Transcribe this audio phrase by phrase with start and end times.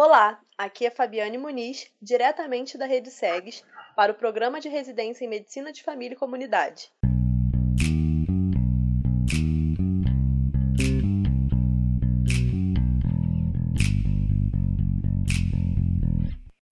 [0.00, 3.64] Olá, aqui é Fabiane Muniz, diretamente da Rede SEGS,
[3.96, 6.92] para o Programa de Residência em Medicina de Família e Comunidade.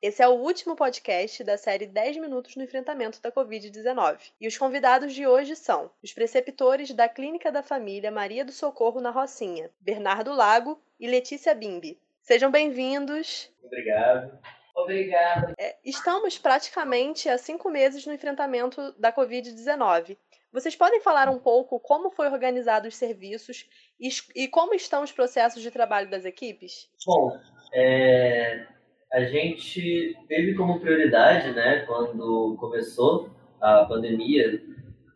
[0.01, 4.21] Esse é o último podcast da série 10 Minutos no Enfrentamento da Covid-19.
[4.41, 9.01] E os convidados de hoje são os preceptores da Clínica da Família Maria do Socorro
[9.01, 11.99] na Rocinha, Bernardo Lago e Letícia Bimbi.
[12.27, 13.49] Sejam bem-vindos.
[13.63, 14.37] Obrigado.
[14.75, 15.55] Obrigada.
[15.57, 20.17] É, estamos praticamente há cinco meses no enfrentamento da Covid-19.
[20.53, 23.69] Vocês podem falar um pouco como foi organizado os serviços
[24.01, 26.91] e, e como estão os processos de trabalho das equipes?
[27.07, 27.39] Bom,
[27.73, 28.67] é,
[29.12, 34.61] a gente teve como prioridade, né, quando começou a pandemia,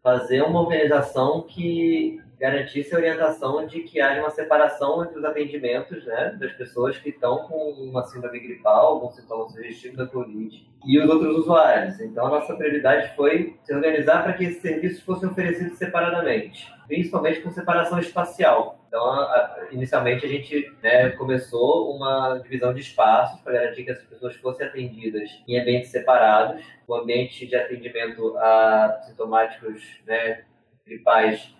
[0.00, 6.06] fazer uma organização que garantisse a orientação de que haja uma separação entre os atendimentos
[6.06, 10.98] né, das pessoas que estão com uma síndrome gripal, com sintomas sugestivos da Covid, e
[10.98, 12.00] os outros usuários.
[12.00, 17.42] Então, a nossa prioridade foi se organizar para que esses serviços fossem oferecidos separadamente, principalmente
[17.42, 18.82] com separação espacial.
[18.88, 23.90] Então, a, a, inicialmente, a gente né, começou uma divisão de espaços para garantir que
[23.90, 26.64] as pessoas fossem atendidas em ambientes separados.
[26.88, 30.44] O ambiente de atendimento a sintomáticos né,
[30.86, 31.54] gripais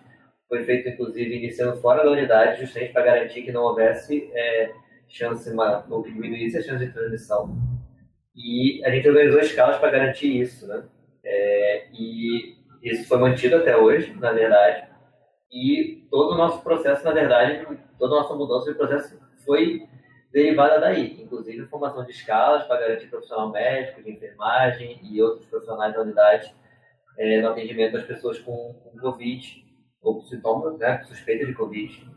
[0.51, 4.73] foi feito, inclusive, iniciando fora da unidade, justamente para garantir que não houvesse é,
[5.07, 5.49] chance,
[5.89, 7.55] ou que diminuísse a chance de transmissão.
[8.35, 10.83] E a gente organizou escalas para garantir isso, né?
[11.23, 14.89] É, e isso foi mantido até hoje, na verdade.
[15.49, 17.65] E todo o nosso processo, na verdade,
[17.97, 19.87] toda a nossa mudança de processo foi
[20.33, 25.93] derivada daí, inclusive formação de escalas para garantir profissional médico, de enfermagem e outros profissionais
[25.93, 26.53] da unidade
[27.17, 29.70] é, no atendimento das pessoas com, com Covid
[30.01, 32.09] ou sintomas, né, suspeita de Covid,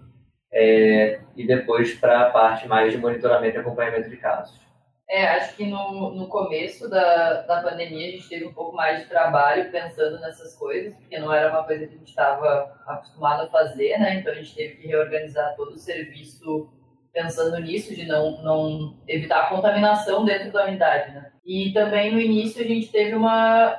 [0.52, 4.64] é, e depois para a parte mais de monitoramento e acompanhamento de casos.
[5.08, 9.00] É, acho que no, no começo da, da pandemia a gente teve um pouco mais
[9.00, 13.42] de trabalho pensando nessas coisas, porque não era uma coisa que a gente estava acostumado
[13.42, 14.17] a fazer, né?
[14.17, 16.73] Então a gente teve que reorganizar todo o serviço
[17.12, 21.30] pensando nisso, de não, não evitar a contaminação dentro da unidade, né?
[21.44, 23.77] E também no início a gente teve uma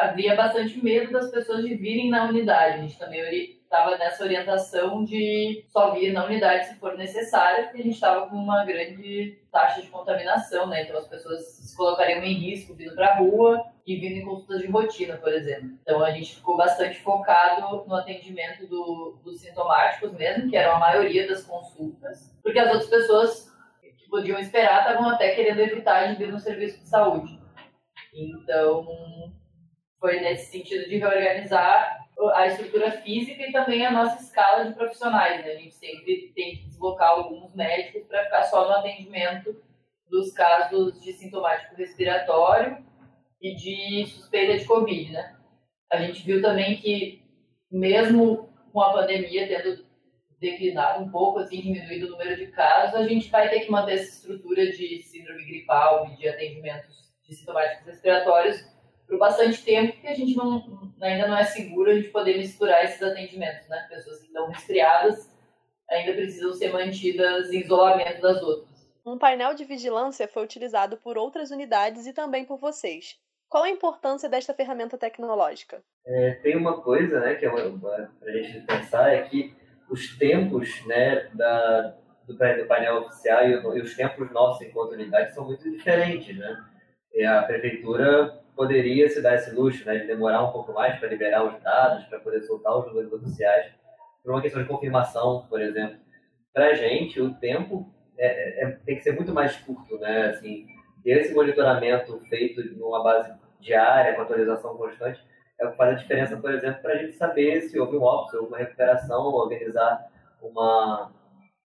[0.00, 2.78] havia bastante medo das pessoas de virem na unidade.
[2.78, 7.80] A gente também estava nessa orientação de só vir na unidade se for necessário, porque
[7.80, 10.82] a gente estava com uma grande taxa de contaminação, né?
[10.82, 14.60] Então as pessoas se colocariam em risco vindo para a rua e vindo em consultas
[14.60, 15.70] de rotina, por exemplo.
[15.82, 20.80] Então a gente ficou bastante focado no atendimento do, dos sintomáticos mesmo, que eram a
[20.80, 26.16] maioria das consultas, porque as outras pessoas que podiam esperar estavam até querendo evitar de
[26.16, 27.38] vir no serviço de saúde.
[28.12, 29.32] Então,
[30.00, 32.00] foi nesse sentido de reorganizar
[32.34, 35.44] a estrutura física e também a nossa escala de profissionais.
[35.44, 35.52] Né?
[35.52, 39.62] A gente sempre tem que deslocar alguns médicos para ficar só no atendimento
[40.08, 42.84] dos casos de sintomático respiratório
[43.40, 45.12] e de suspeita de Covid.
[45.12, 45.36] Né?
[45.92, 47.22] A gente viu também que,
[47.70, 49.88] mesmo com a pandemia tendo
[50.40, 53.94] declinado um pouco, assim, diminuído o número de casos, a gente vai ter que manter
[53.94, 58.64] essa estrutura de síndrome gripal e de atendimentos de sintomáticos respiratórios
[59.10, 60.64] por bastante tempo, porque a gente não,
[61.02, 63.84] ainda não é seguro a gente poder misturar esses atendimentos, né?
[63.90, 65.28] Pessoas que estão resfriadas
[65.90, 68.70] ainda precisam ser mantidas em isolamento das outras.
[69.04, 73.18] Um painel de vigilância foi utilizado por outras unidades e também por vocês.
[73.48, 75.82] Qual a importância desta ferramenta tecnológica?
[76.06, 79.52] É, tem uma coisa né, que é para a gente pensar, é que
[79.90, 81.96] os tempos né, da,
[82.28, 86.38] do, do painel oficial e, e, os tempos nossos enquanto unidade são muito diferentes.
[86.38, 86.64] Né?
[87.24, 91.44] A prefeitura poderia se dar esse luxo né, de demorar um pouco mais para liberar
[91.44, 93.72] os dados, para poder soltar os números oficiais,
[94.22, 95.96] por uma questão de confirmação, por exemplo.
[96.52, 100.26] Para a gente, o tempo é, é, tem que ser muito mais curto, né?
[100.26, 100.66] Assim,
[101.02, 105.24] ter esse monitoramento feito numa base diária, com atualização constante,
[105.58, 108.02] é o que faz a diferença, por exemplo, para a gente saber se houve um
[108.02, 110.06] óbito, houve uma recuperação, organizar
[110.42, 111.12] uma,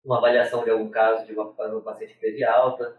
[0.04, 2.96] uma avaliação de algum caso de uma, um paciente que teve alta,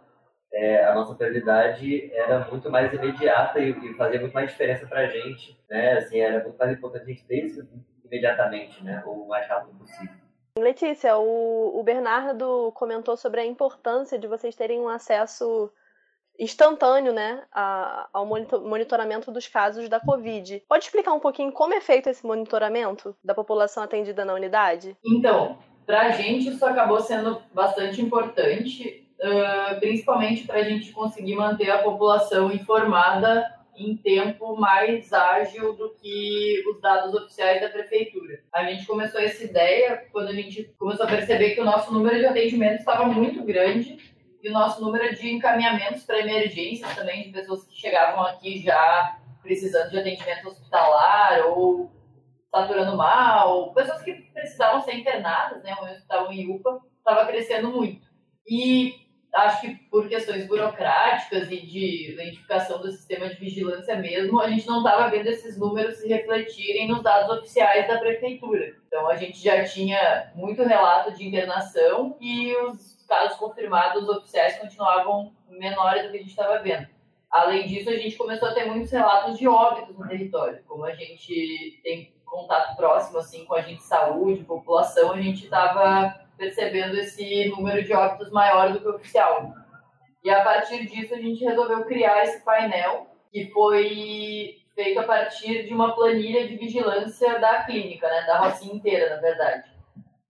[0.56, 5.02] é, a nossa prioridade era muito mais imediata e, e fazia muito mais diferença para
[5.02, 5.97] a gente, né?
[5.97, 7.68] Assim, era muito mais importante a gente ter isso
[8.06, 9.03] imediatamente, né?
[9.06, 10.16] O mais rápido possível.
[10.58, 15.70] Letícia, o, o Bernardo comentou sobre a importância de vocês terem um acesso
[16.40, 20.64] instantâneo, né, a, ao monitoramento dos casos da Covid.
[20.68, 24.97] Pode explicar um pouquinho como é feito esse monitoramento da população atendida na unidade?
[25.06, 29.04] Então, para a gente isso acabou sendo bastante importante
[29.79, 36.64] principalmente para a gente conseguir manter a população informada em tempo mais ágil do que
[36.70, 38.40] os dados oficiais da prefeitura.
[38.53, 42.17] A gente começou essa ideia quando a gente começou a perceber que o nosso número
[42.17, 43.97] de atendimentos estava muito grande
[44.41, 49.20] e o nosso número de encaminhamentos para emergências também, de pessoas que chegavam aqui já
[49.41, 51.91] precisando de atendimento hospitalar ou
[52.50, 58.08] saturando mal, pessoas que precisavam ser internadas, né, ou estavam em UPA, estava crescendo muito.
[58.47, 58.94] E
[59.35, 64.66] acho que por questões burocráticas e de identificação do sistema de vigilância mesmo, a gente
[64.66, 68.76] não estava vendo esses números se refletirem nos dados oficiais da prefeitura.
[68.87, 75.34] Então a gente já tinha muito relato de internação e os casos confirmados oficiais continuavam
[75.49, 76.88] menores do que a gente estava vendo.
[77.29, 80.64] Além disso, a gente começou a ter muitos relatos de óbitos no território.
[80.66, 86.25] Como a gente tem contato próximo assim com a gente saúde, população, a gente estava
[86.37, 89.53] percebendo esse número de óbitos maior do que o oficial.
[90.23, 95.66] E a partir disso a gente resolveu criar esse painel que foi feito a partir
[95.66, 99.70] de uma planilha de vigilância da clínica, né, da Rocinha inteira, na verdade.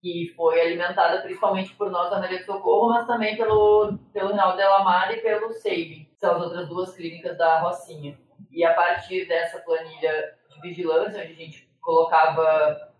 [0.02, 4.58] Que foi alimentada principalmente por nós da Maria do Socorro, mas também pelo, pelo Rinaldo
[4.58, 8.18] Delamar e pelo Saving, que são as outras duas clínicas da Rocinha.
[8.52, 12.90] E a partir dessa planilha de vigilância, onde a gente colocava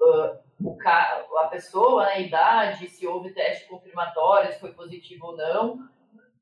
[0.00, 1.24] uh, o ca...
[1.38, 5.78] a pessoa, né, a idade, se houve teste confirmatório, se foi positivo ou não,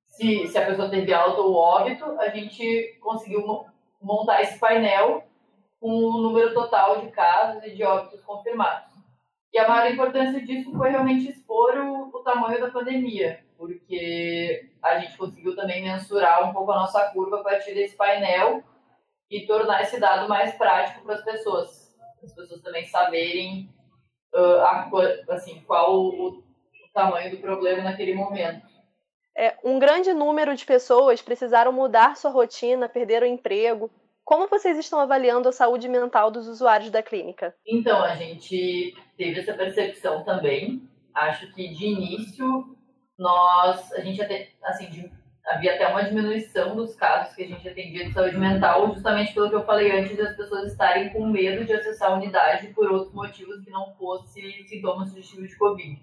[0.09, 3.67] se, se a pessoa teve alta ou óbito, a gente conseguiu
[4.01, 5.25] montar esse painel
[5.81, 8.89] com o número total de casos e de óbitos confirmados.
[9.53, 14.99] E a maior importância disso foi realmente expor o, o tamanho da pandemia, porque a
[14.99, 18.63] gente conseguiu também mensurar um pouco a nossa curva a partir desse painel
[19.31, 21.97] e tornar esse dado mais prático para as pessoas.
[22.23, 23.73] As pessoas também saberem
[24.35, 24.91] uh, a,
[25.31, 26.43] assim, qual o, o
[26.93, 28.67] tamanho do problema naquele momento.
[29.37, 33.91] É, um grande número de pessoas precisaram mudar sua rotina, perderam o emprego.
[34.25, 37.55] Como vocês estão avaliando a saúde mental dos usuários da clínica?
[37.67, 40.83] Então, a gente teve essa percepção também.
[41.15, 42.77] Acho que de início
[43.17, 45.11] nós, a gente até, assim, de
[45.49, 49.49] havia até uma diminuição dos casos que a gente atendia de saúde mental, justamente pelo
[49.49, 53.15] que eu falei antes, das pessoas estarem com medo de acessar a unidade por outros
[53.15, 56.01] motivos que não fosse sintomas sugestivos de Covid.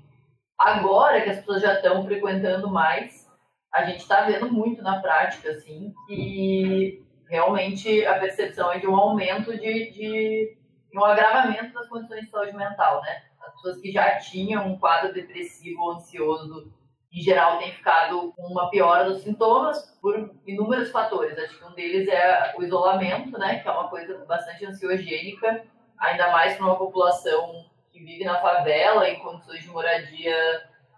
[0.59, 3.29] Agora que as pessoas já estão frequentando mais,
[3.73, 8.95] a gente está vendo muito na prática, assim, que realmente a percepção é de um
[8.95, 10.57] aumento de, de
[10.95, 13.23] um agravamento das condições de saúde mental, né?
[13.41, 16.73] As pessoas que já tinham um quadro depressivo ou ansioso
[17.15, 21.37] em geral, tem ficado com uma piora dos sintomas por inúmeros fatores.
[21.39, 25.63] Acho que um deles é o isolamento, né, que é uma coisa bastante ansiogênica,
[25.97, 30.35] ainda mais para uma população que vive na favela, em condições de moradia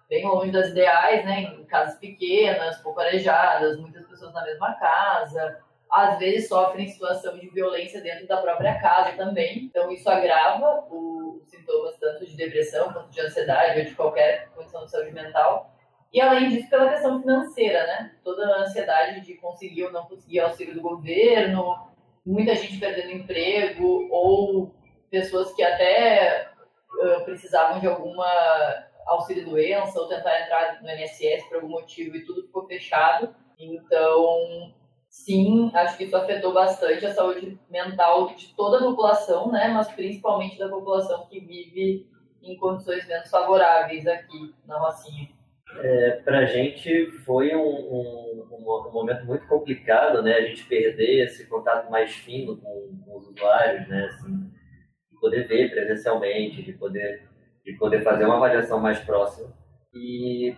[0.09, 5.59] bem longe das ideais, né, em casas pequenas, pouco arejadas, muitas pessoas na mesma casa.
[5.91, 9.65] Às vezes sofrem situação de violência dentro da própria casa também.
[9.65, 14.83] Então, isso agrava os sintomas tanto de depressão quanto de ansiedade ou de qualquer condição
[14.83, 15.76] de saúde mental.
[16.13, 18.15] E além disso, pela questão financeira, né?
[18.24, 21.75] Toda a ansiedade de conseguir ou não conseguir auxílio do governo,
[22.25, 24.74] muita gente perdendo emprego, ou
[25.09, 26.50] pessoas que até
[27.01, 28.27] uh, precisavam de alguma
[29.06, 33.33] auxílio doença ou tentar entrar no INSS por algum motivo e tudo ficou fechado.
[33.57, 34.74] Então,
[35.09, 39.69] sim, acho que isso afetou bastante a saúde mental de toda a população, né?
[39.69, 42.07] Mas principalmente da população que vive
[42.44, 45.36] em condições menos favoráveis aqui na Rocinha.
[45.75, 50.33] É, para a gente foi um, um, um, momento muito complicado, né?
[50.33, 54.06] A gente perder esse contato mais fino com, com os usuários, né?
[54.06, 54.49] Assim,
[55.11, 57.27] de poder ver presencialmente, de poder,
[57.65, 59.53] de poder fazer uma avaliação mais próxima.
[59.94, 60.56] E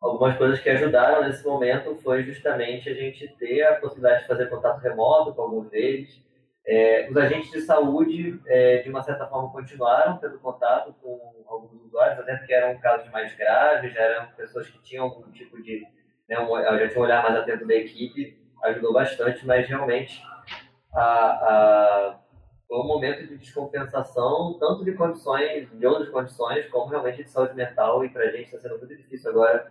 [0.00, 4.48] algumas coisas que ajudaram nesse momento foi justamente a gente ter a possibilidade de fazer
[4.48, 6.22] contato remoto com alguns deles,
[6.66, 11.82] é, os agentes de saúde, é, de uma certa forma, continuaram tendo contato com alguns
[11.84, 15.86] usuários, até porque eram casos mais graves, já eram pessoas que tinham algum tipo de.
[16.28, 20.22] Né, um, já tinha um olhar mais atento da equipe, ajudou bastante, mas realmente
[20.94, 22.20] a, a,
[22.66, 27.54] foi um momento de descompensação, tanto de condições, de outras condições, como realmente de saúde
[27.54, 29.70] mental, e para a gente está sendo muito difícil agora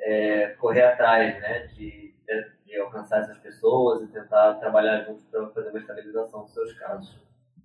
[0.00, 2.14] é, correr atrás né, de
[2.63, 7.16] de alcançar essas pessoas e tentar trabalhar juntos para fazer uma estabilização dos seus casos.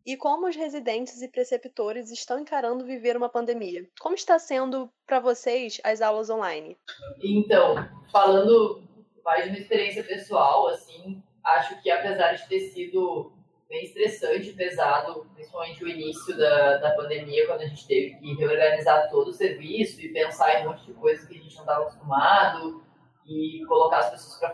[0.05, 3.87] E como os residentes e preceptores estão encarando viver uma pandemia?
[3.99, 6.77] Como está sendo para vocês as aulas online?
[7.21, 7.75] Então,
[8.11, 8.81] falando
[9.23, 13.31] mais de uma experiência pessoal, assim, acho que apesar de ter sido
[13.67, 19.09] bem estressante, pesado, principalmente o início da, da pandemia, quando a gente teve que reorganizar
[19.11, 21.81] todo o serviço e pensar em um monte de coisas que a gente não estava
[21.83, 22.83] acostumado,
[23.29, 24.49] e colocar as pessoas para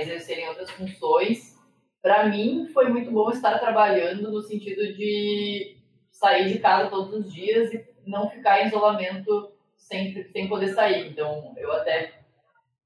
[0.00, 1.54] exercerem outras funções.
[2.02, 5.76] Para mim, foi muito bom estar trabalhando no sentido de
[6.10, 11.08] sair de casa todos os dias e não ficar em isolamento sempre sem poder sair.
[11.08, 12.20] Então, eu até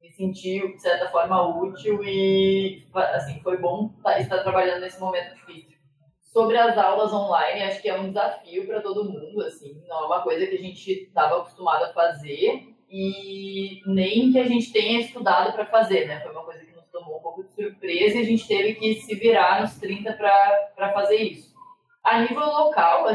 [0.00, 5.34] me senti, de certa forma, útil e, assim, foi bom tá, estar trabalhando nesse momento
[5.34, 5.78] difícil.
[6.22, 10.06] Sobre as aulas online, acho que é um desafio para todo mundo, assim, não é
[10.06, 15.00] uma coisa que a gente estava acostumado a fazer e nem que a gente tenha
[15.00, 16.20] estudado para fazer, né?
[16.20, 18.94] Foi uma coisa que nos tomou um pouco de surpresa e a gente teve que
[18.94, 21.54] se virar nos 30 para fazer isso.
[22.02, 23.06] A nível local,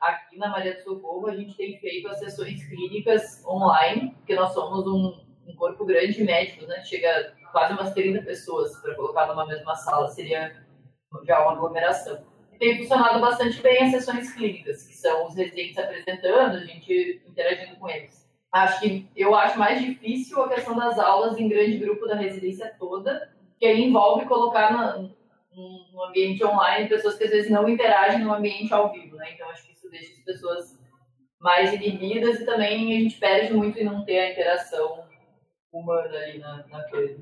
[0.00, 4.52] aqui na Maria do Socorro, a gente tem feito as sessões clínicas online, porque nós
[4.52, 6.82] somos um, um corpo grande de médicos, né?
[6.84, 10.60] Chega quase umas 30 pessoas para colocar numa mesma sala, seria
[11.24, 12.24] já uma aglomeração.
[12.58, 17.76] Tem funcionado bastante bem as sessões clínicas, que são os residentes apresentando, a gente interagindo
[17.76, 18.25] com eles.
[18.56, 22.74] Acho que eu acho mais difícil a questão das aulas em grande grupo da residência
[22.78, 28.24] toda, que aí envolve colocar na, no ambiente online pessoas que às vezes não interagem
[28.24, 29.32] no ambiente ao vivo, né?
[29.34, 30.78] Então acho que isso deixa as pessoas
[31.38, 35.04] mais inibidas e também a gente perde muito em não ter a interação
[35.70, 37.18] humana ali na, na coisa.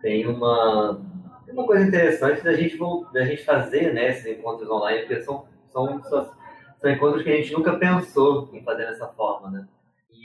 [0.00, 1.04] Tem uma,
[1.44, 2.78] tem uma coisa interessante da gente,
[3.12, 7.52] da gente fazer né, esses encontros online, porque são, são, são, encontros que a gente
[7.52, 9.68] nunca pensou em fazer dessa forma, né?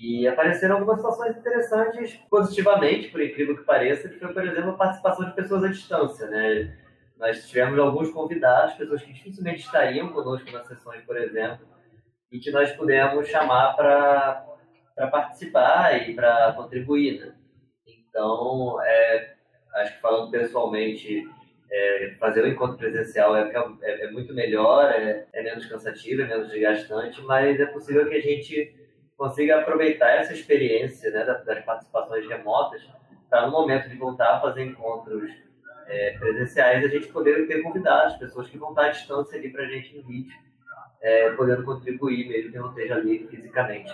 [0.03, 4.77] E apareceram algumas situações interessantes positivamente, por incrível que pareça, que foi, por exemplo, a
[4.77, 6.77] participação de pessoas à distância, né?
[7.17, 11.65] Nós tivemos alguns convidados, pessoas que dificilmente estariam conosco nas sessões, por exemplo,
[12.29, 17.35] e que nós pudemos chamar para participar e para contribuir, né?
[17.87, 19.35] Então, é,
[19.75, 21.25] acho que falando pessoalmente,
[21.71, 23.49] é, fazer o encontro presencial é,
[23.81, 28.15] é, é muito melhor, é, é menos cansativo, é menos desgastante, mas é possível que
[28.15, 28.82] a gente
[29.17, 32.81] consiga aproveitar essa experiência né, das participações remotas
[33.29, 35.31] para, no momento de voltar a fazer encontros
[35.87, 39.63] é, presenciais, a gente poder ter convidados, pessoas que vão estar à distância ali para
[39.63, 40.33] a gente no vídeo,
[41.01, 43.91] é, podendo contribuir, mesmo que não esteja ali fisicamente.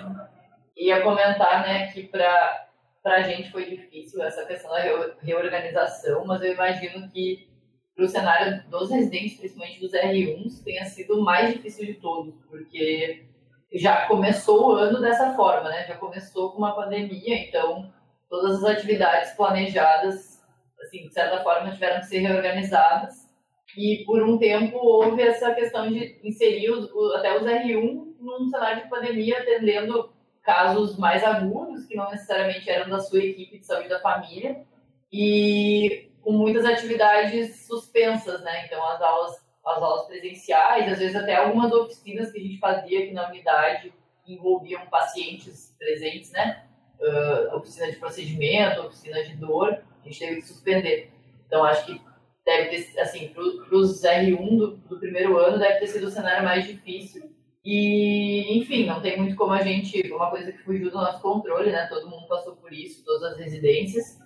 [0.78, 2.68] Ia comentar né, que para
[3.06, 7.50] a gente foi difícil essa questão da reorganização, mas eu imagino que
[7.96, 12.34] para o cenário dos residentes, principalmente dos R1s, tenha sido o mais difícil de todos,
[12.50, 13.26] porque
[13.74, 15.86] já começou o ano dessa forma, né?
[15.88, 17.92] Já começou com uma pandemia, então
[18.30, 20.44] todas as atividades planejadas,
[20.82, 23.30] assim, de certa forma, tiveram que ser reorganizadas.
[23.78, 28.84] E por um tempo houve essa questão de inserir os, até os R1 num cenário
[28.84, 30.12] de pandemia, atendendo
[30.42, 34.66] casos mais agudos, que não necessariamente eram da sua equipe de saúde da família,
[35.12, 38.66] e com muitas atividades suspensas, né?
[38.66, 43.04] Então as aulas as aulas presenciais, às vezes até algumas oficinas que a gente fazia
[43.04, 43.94] aqui na unidade
[44.28, 46.66] envolviam pacientes presentes, né?
[47.00, 51.12] Uh, oficina de procedimento, oficina de dor, a gente teve que suspender.
[51.48, 52.02] Então, acho que
[52.46, 56.44] deve ter, assim, para os R1 do, do, primeiro ano, deve ter sido o cenário
[56.44, 57.32] mais difícil.
[57.64, 61.72] E, enfim, não tem muito como a gente, uma coisa que fugiu do nosso controle,
[61.72, 61.88] né?
[61.88, 64.20] Todo mundo passou por isso, todas as residências.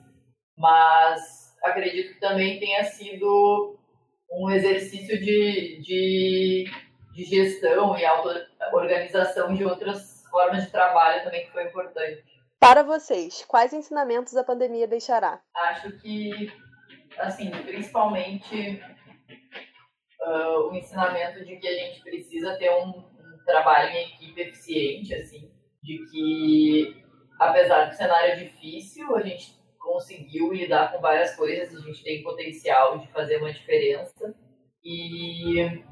[0.57, 3.77] Mas acredito que também tenha sido
[4.33, 6.65] um exercício de, de,
[7.13, 12.23] de gestão e auto-organização de outras formas de trabalho também que foi importante.
[12.59, 15.41] Para vocês, quais ensinamentos a pandemia deixará?
[15.53, 16.51] Acho que,
[17.19, 18.81] assim, principalmente
[20.21, 25.13] uh, o ensinamento de que a gente precisa ter um, um trabalho em equipe eficiente,
[25.13, 25.51] assim,
[25.83, 27.03] de que
[27.39, 29.61] apesar do cenário difícil, a gente
[29.93, 34.33] conseguiu lidar com várias coisas, a gente tem potencial de fazer uma diferença.
[34.83, 35.83] E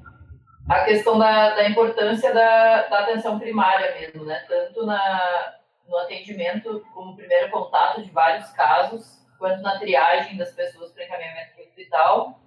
[0.68, 4.44] a questão da, da importância da, da atenção primária mesmo, né?
[4.48, 5.56] Tanto na,
[5.88, 11.54] no atendimento como primeiro contato de vários casos, quanto na triagem das pessoas para encaminhamento
[11.54, 12.40] para o hospital,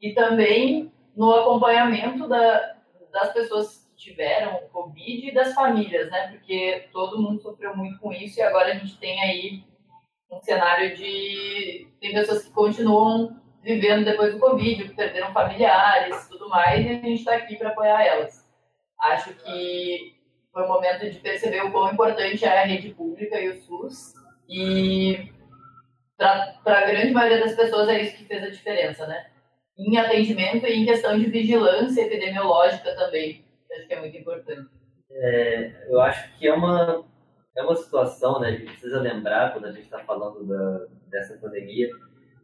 [0.00, 2.74] e também no acompanhamento da,
[3.12, 6.28] das pessoas que tiveram Covid e das famílias, né?
[6.28, 9.71] Porque todo mundo sofreu muito com isso e agora a gente tem aí
[10.44, 11.88] cenário de.
[12.00, 16.92] Tem pessoas que continuam vivendo depois do Covid, que perderam familiares tudo mais, e a
[16.94, 18.44] gente está aqui para apoiar elas.
[19.00, 20.16] Acho que
[20.52, 24.14] foi o momento de perceber o quão importante é a rede pública e o SUS,
[24.48, 25.30] e
[26.18, 29.26] para a grande maioria das pessoas é isso que fez a diferença, né?
[29.78, 34.68] Em atendimento e em questão de vigilância epidemiológica também, acho que é muito importante.
[35.10, 37.04] É, eu acho que é uma
[37.56, 38.48] é uma situação, né?
[38.48, 41.90] A gente precisa lembrar, quando a gente está falando da, dessa pandemia,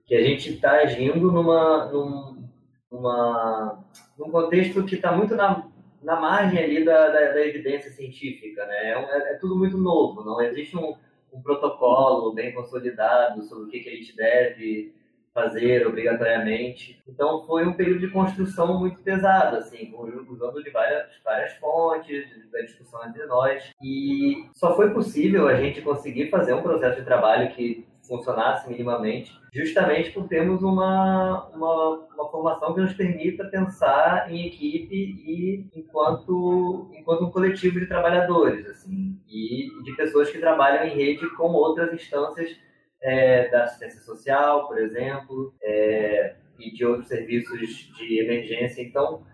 [0.06, 2.48] que a gente está agindo numa, num,
[2.90, 3.84] numa,
[4.18, 5.66] num contexto que está muito na,
[6.02, 8.76] na margem ali da, da, da evidência científica, né?
[8.76, 10.96] É, é, é, tudo muito novo, não existe um,
[11.32, 14.94] um protocolo bem consolidado sobre o que, que a gente deve
[15.38, 17.00] fazer obrigatoriamente.
[17.06, 19.94] Então foi um período de construção muito pesado, assim,
[20.28, 23.72] usando de várias, várias fontes, da discussão entre nós.
[23.80, 29.30] E só foi possível a gente conseguir fazer um processo de trabalho que funcionasse minimamente,
[29.52, 36.90] justamente por termos uma, uma, uma, formação que nos permita pensar em equipe e enquanto,
[36.94, 41.92] enquanto um coletivo de trabalhadores, assim, e de pessoas que trabalham em rede com outras
[41.92, 42.56] instâncias
[43.00, 47.60] é, da assistência social, por exemplo, é, e de outros serviços
[47.96, 48.82] de emergência.
[48.82, 49.24] Então,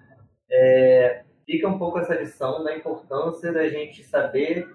[0.51, 4.69] é, fica um pouco essa lição da importância da gente saber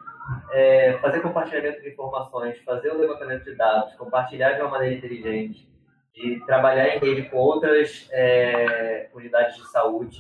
[0.52, 5.68] é, fazer compartilhamento de informações, fazer o levantamento de dados, compartilhar de uma maneira inteligente,
[6.14, 10.18] de trabalhar em rede com outras é, unidades de saúde,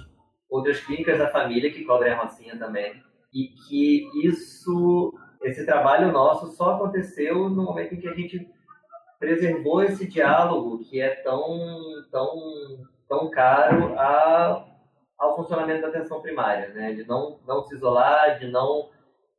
[0.50, 2.94] outras clínicas da família que cobrem a Rocinha também,
[3.34, 8.50] e que isso, esse trabalho nosso só aconteceu no momento em que a gente
[9.20, 11.60] preservou esse diálogo que é tão,
[12.10, 14.66] tão, tão caro a,
[15.18, 16.94] ao funcionamento da atenção primária, né?
[16.94, 18.90] de não, não se isolar, de não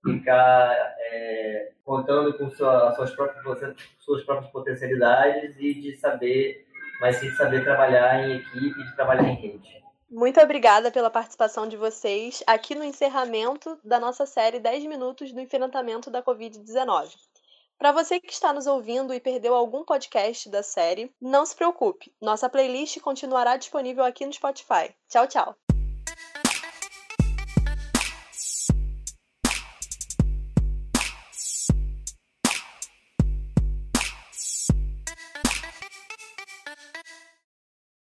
[0.05, 6.67] ficar é, contando com sua, suas, próprias, suas próprias potencialidades e de saber,
[7.01, 9.81] mas sim de saber trabalhar em equipe, de trabalhar em rede.
[10.11, 15.41] Muito obrigada pela participação de vocês aqui no encerramento da nossa série 10 minutos do
[15.41, 17.15] enfrentamento da Covid-19.
[17.81, 22.15] Para você que está nos ouvindo e perdeu algum podcast da série, não se preocupe,
[22.21, 24.95] nossa playlist continuará disponível aqui no Spotify.
[25.09, 25.70] Tchau, tchau!